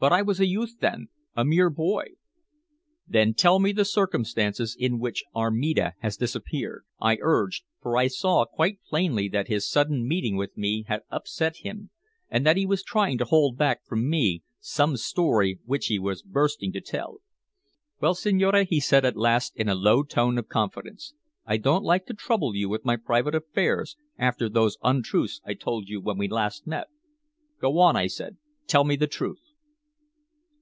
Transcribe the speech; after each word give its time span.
But 0.00 0.14
I 0.14 0.22
was 0.22 0.40
a 0.40 0.46
youth 0.46 0.76
then 0.80 1.08
a 1.36 1.44
mere 1.44 1.68
boy." 1.68 2.12
"Then 3.06 3.34
tell 3.34 3.58
me 3.58 3.70
the 3.70 3.84
circumstances 3.84 4.74
In 4.78 4.98
which 4.98 5.22
Armida 5.36 5.92
has 5.98 6.16
disappeared," 6.16 6.84
I 7.02 7.18
urged, 7.20 7.64
for 7.82 7.98
I 7.98 8.06
saw 8.06 8.46
quite 8.46 8.78
plainly 8.88 9.28
that 9.28 9.48
his 9.48 9.70
sudden 9.70 10.08
meeting 10.08 10.36
with 10.38 10.56
me 10.56 10.86
had 10.88 11.02
upset 11.10 11.56
him, 11.58 11.90
and 12.30 12.46
that 12.46 12.56
he 12.56 12.64
was 12.64 12.82
trying 12.82 13.18
to 13.18 13.26
hold 13.26 13.58
back 13.58 13.84
from 13.84 14.08
me 14.08 14.42
some 14.58 14.96
story 14.96 15.58
which 15.66 15.88
he 15.88 15.98
was 15.98 16.22
bursting 16.22 16.72
to 16.72 16.80
tell. 16.80 17.18
"Well, 18.00 18.14
signore," 18.14 18.64
he 18.64 18.80
said 18.80 19.04
at 19.04 19.18
last 19.18 19.54
in 19.54 19.68
a 19.68 19.74
low 19.74 20.02
tone 20.02 20.38
of 20.38 20.48
confidence, 20.48 21.12
"I 21.44 21.58
don't 21.58 21.84
like 21.84 22.06
to 22.06 22.14
trouble 22.14 22.54
you 22.56 22.70
with 22.70 22.86
my 22.86 22.96
private 22.96 23.34
affairs 23.34 23.98
after 24.16 24.48
those 24.48 24.78
untruths 24.82 25.42
I 25.44 25.52
told 25.52 25.90
you 25.90 26.00
when 26.00 26.16
we 26.16 26.26
last 26.26 26.66
met." 26.66 26.86
"Go 27.60 27.78
on," 27.80 27.96
I 27.96 28.06
said. 28.06 28.38
"Tell 28.66 28.84
me 28.84 28.96
the 28.96 29.06
truth." 29.06 29.40